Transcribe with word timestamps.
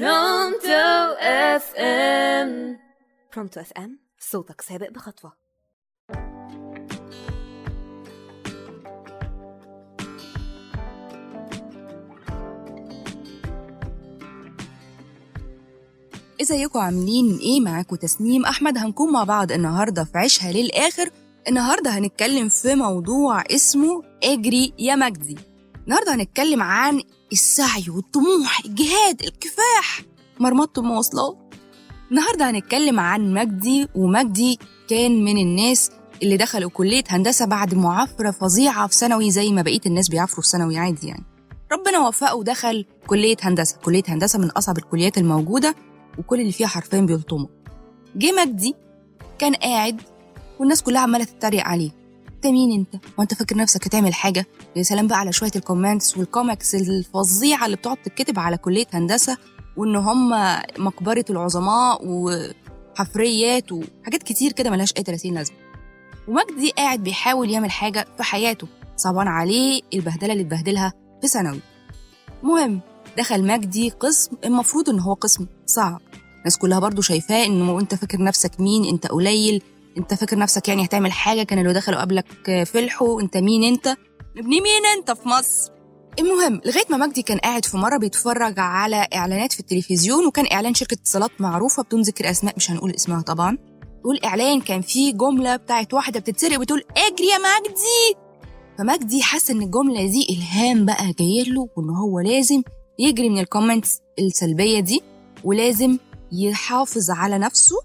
Pronto 0.00 1.14
FM. 1.20 2.78
Pronto 3.34 3.60
FM 3.60 3.98
صوتك 4.18 4.60
سابق 4.60 4.90
بخطوة. 4.90 5.32
إزيكم؟ 16.40 16.78
عاملين 16.78 17.38
إيه؟ 17.38 17.60
معاكم 17.60 17.96
تسنيم 17.96 18.44
أحمد. 18.44 18.78
هنكون 18.78 19.12
مع 19.12 19.24
بعض 19.24 19.52
النهارده 19.52 20.04
في 20.04 20.18
عيشها 20.18 20.52
للآخر. 20.52 21.10
النهارده 21.48 21.90
هنتكلم 21.90 22.48
في 22.48 22.74
موضوع 22.74 23.42
اسمه 23.42 24.02
أجري 24.22 24.72
يا 24.78 24.94
مجدي. 24.94 25.38
النهارده 25.84 26.14
هنتكلم 26.14 26.62
عن 26.62 27.02
السعي 27.34 27.84
والطموح 27.90 28.60
الجهاد 28.64 29.22
الكفاح. 29.22 30.02
مرمطة 30.40 30.80
المواصلات 30.80 31.54
النهارده 32.10 32.50
هنتكلم 32.50 33.00
عن 33.00 33.34
مجدي 33.34 33.88
ومجدي 33.94 34.58
كان 34.88 35.24
من 35.24 35.38
الناس 35.38 35.90
اللي 36.22 36.36
دخلوا 36.36 36.70
كلية 36.70 37.04
هندسة 37.08 37.46
بعد 37.46 37.74
معافرة 37.74 38.30
فظيعة 38.30 38.86
في 38.86 38.94
ثانوي 38.96 39.30
زي 39.30 39.52
ما 39.52 39.62
بقية 39.62 39.80
الناس 39.86 40.08
بيعافروا 40.08 40.42
في 40.42 40.48
ثانوي 40.48 40.78
عادي 40.78 41.06
يعني. 41.06 41.24
ربنا 41.72 42.08
وفقه 42.08 42.34
ودخل 42.34 42.84
كلية 43.06 43.36
هندسة. 43.42 43.76
كلية 43.84 44.02
هندسة 44.08 44.38
من 44.38 44.50
أصعب 44.50 44.78
الكليات 44.78 45.18
الموجودة 45.18 45.74
وكل 46.18 46.40
اللي 46.40 46.52
فيها 46.52 46.66
حرفيا 46.66 47.00
بيلطموا. 47.00 47.48
جه 48.16 48.32
مجدي 48.32 48.74
كان 49.38 49.54
قاعد 49.54 50.00
والناس 50.60 50.82
كلها 50.82 51.00
عمالة 51.00 51.24
تتريق 51.24 51.64
عليه. 51.64 51.90
انت 52.44 52.52
مين 52.52 52.72
انت؟ 52.72 53.04
وانت 53.18 53.34
فاكر 53.34 53.56
نفسك 53.56 53.86
هتعمل 53.86 54.14
حاجة؟ 54.14 54.46
يا 54.76 54.82
سلام 54.82 55.06
بقى 55.06 55.18
على 55.18 55.32
شوية 55.32 55.50
ال 55.56 55.63
comments 55.63 56.18
وال 56.18 56.32
comics 56.32 56.74
الفظيعة 56.74 57.66
اللي 57.66 57.76
بتقعد 57.76 57.96
تتكتب 57.96 58.38
على 58.38 58.56
كلية 58.56 58.86
هندسة 58.92 59.36
وإن 59.76 59.96
هم 59.96 60.30
مقبرة 60.78 61.24
العظماء 61.30 62.00
وحفريات 62.04 63.72
وحاجات 63.72 64.22
كتير 64.22 64.52
كده 64.52 64.70
ملهاش 64.70 64.92
أي 64.98 65.02
30 65.02 65.34
لازمة. 65.34 65.56
ومجدي 66.28 66.70
قاعد 66.70 67.02
بيحاول 67.02 67.50
يعمل 67.50 67.70
حاجة 67.70 68.06
في 68.16 68.22
حياته 68.22 68.66
صعبان 68.96 69.28
عليه 69.28 69.80
البهدلة 69.94 70.32
اللي 70.32 70.42
اتبهدلها 70.42 70.92
في 71.22 71.28
ثانوي. 71.28 71.60
المهم 72.42 72.80
دخل 73.18 73.44
مجدي 73.46 73.90
قسم 73.90 74.32
المفروض 74.44 74.90
إن 74.90 75.00
هو 75.00 75.14
قسم 75.14 75.46
صعب. 75.66 76.00
الناس 76.38 76.58
كلها 76.58 76.78
برضو 76.78 77.02
شايفاه 77.02 77.46
انه 77.46 77.80
أنت 77.80 77.94
فاكر 77.94 78.22
نفسك 78.22 78.60
مين؟ 78.60 78.84
أنت 78.84 79.06
قليل 79.06 79.62
انت 79.98 80.14
فاكر 80.14 80.38
نفسك 80.38 80.68
يعني 80.68 80.84
هتعمل 80.84 81.12
حاجة؟ 81.12 81.42
كان 81.42 81.58
اللي 81.58 81.72
دخلوا 81.72 82.00
قبلك 82.00 82.62
فلحوا 82.66 83.20
انت 83.20 83.36
مين 83.36 83.64
انت؟ 83.64 83.86
ابني 84.38 84.60
مين 84.60 84.86
انت 84.98 85.10
في 85.10 85.28
مصر؟ 85.28 85.72
المهم 86.18 86.60
لغاية 86.64 86.84
ما 86.90 86.96
مجدي 86.96 87.22
كان 87.22 87.38
قاعد 87.38 87.64
في 87.64 87.76
مرة 87.76 87.96
بيتفرج 87.98 88.54
على 88.58 89.06
إعلانات 89.14 89.52
في 89.52 89.60
التلفزيون 89.60 90.26
وكان 90.26 90.46
إعلان 90.52 90.74
شركة 90.74 90.94
اتصالات 90.94 91.30
معروفة 91.38 91.82
بدون 91.82 92.02
ذكر 92.02 92.30
أسماء 92.30 92.54
مش 92.56 92.70
هنقول 92.70 92.90
اسمها 92.90 93.22
طبعا. 93.22 93.58
والإعلان 94.04 94.60
كان 94.60 94.80
فيه 94.80 95.12
جملة 95.12 95.56
بتاعت 95.56 95.94
واحدة 95.94 96.20
بتتسرق 96.20 96.58
بتقول 96.58 96.82
اجري 96.96 97.26
يا 97.28 97.38
مجدي! 97.38 98.24
فمجدي 98.78 99.22
حس 99.22 99.50
إن 99.50 99.62
الجملة 99.62 100.06
دي 100.06 100.26
إلهام 100.30 100.86
بقى 100.86 101.12
جاية 101.18 101.44
له 101.44 101.68
وإن 101.76 101.90
هو 101.90 102.20
لازم 102.20 102.62
يجري 102.98 103.28
من 103.28 103.38
الكومنتس 103.38 103.98
السلبية 104.18 104.80
دي 104.80 105.02
ولازم 105.44 105.98
يحافظ 106.32 107.10
على 107.10 107.38
نفسه 107.38 107.76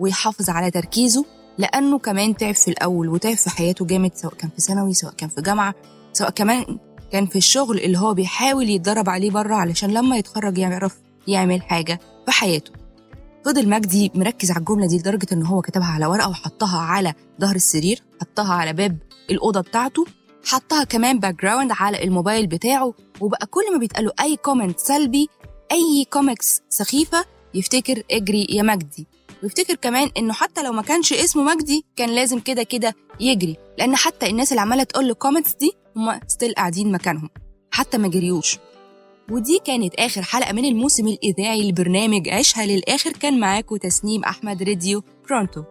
ويحافظ 0.00 0.50
على 0.50 0.70
تركيزه 0.70 1.24
لأنه 1.58 1.98
كمان 1.98 2.36
تعب 2.36 2.54
في 2.54 2.68
الأول 2.68 3.08
وتعب 3.08 3.36
في 3.36 3.50
حياته 3.50 3.84
جامد 3.86 4.14
سواء 4.14 4.34
كان 4.34 4.50
في 4.50 4.60
ثانوي 4.60 4.94
سواء 4.94 5.12
كان 5.12 5.28
في 5.28 5.42
جامعة 5.42 5.74
سواء 6.12 6.30
كمان 6.30 6.78
كان 7.12 7.26
في 7.26 7.36
الشغل 7.36 7.78
اللي 7.78 7.98
هو 7.98 8.14
بيحاول 8.14 8.70
يتدرب 8.70 9.08
عليه 9.08 9.30
بره 9.30 9.54
علشان 9.54 9.90
لما 9.90 10.16
يتخرج 10.16 10.58
يعرف 10.58 10.96
يعمل 11.28 11.62
حاجة 11.62 12.00
في 12.26 12.32
حياته. 12.32 12.70
فضل 13.44 13.68
مجدي 13.68 14.12
مركز 14.14 14.50
على 14.50 14.60
الجملة 14.60 14.86
دي 14.86 14.98
لدرجة 14.98 15.26
إن 15.32 15.42
هو 15.46 15.60
كتبها 15.60 15.86
على 15.86 16.06
ورقة 16.06 16.28
وحطها 16.30 16.78
على 16.78 17.14
ظهر 17.40 17.54
السرير 17.56 18.02
حطها 18.20 18.54
على 18.54 18.72
باب 18.72 18.98
الأوضة 19.30 19.60
بتاعته 19.60 20.04
حطها 20.44 20.84
كمان 20.84 21.20
background 21.20 21.72
على 21.72 22.04
الموبايل 22.04 22.46
بتاعه 22.46 22.94
وبقى 23.20 23.46
كل 23.46 23.72
ما 23.72 23.78
بيتقاله 23.78 24.12
أي 24.20 24.36
comment 24.36 24.78
سلبي 24.78 25.28
أي 25.72 26.06
كوميكس 26.12 26.62
سخيفة 26.68 27.24
يفتكر 27.54 28.02
اجري 28.10 28.46
يا 28.50 28.62
مجدي. 28.62 29.06
ويفتكر 29.46 29.74
كمان 29.74 30.10
إنه 30.16 30.32
حتى 30.32 30.62
لو 30.62 30.72
ما 30.72 30.82
كانش 30.82 31.12
اسمه 31.12 31.42
مجدي 31.42 31.84
كان 31.96 32.10
لازم 32.10 32.38
كده 32.38 32.62
كده 32.62 32.94
يجري. 33.20 33.56
لأن 33.78 33.96
حتى 33.96 34.26
الناس 34.26 34.52
اللي 34.52 34.60
عمالة 34.60 34.82
تقول 34.82 35.08
له 35.08 35.14
comments 35.14 35.54
دي 35.54 35.72
هم 35.96 36.20
still 36.28 36.54
قاعدين 36.54 36.92
مكانهم. 36.92 37.30
حتى 37.70 37.98
ما 37.98 38.08
جريوش. 38.08 38.58
ودي 39.30 39.58
كانت 39.64 39.94
آخر 39.94 40.22
حلقة 40.22 40.52
من 40.52 40.64
الموسم 40.64 41.08
الإذاعي 41.08 41.68
لبرنامج 41.68 42.28
عيشها 42.28 42.66
للآخر. 42.66 43.12
كان 43.12 43.40
معاكم 43.40 43.76
تسنيم 43.76 44.24
أحمد 44.24 44.62
راديو 44.62 45.02
Pronto. 45.28 45.62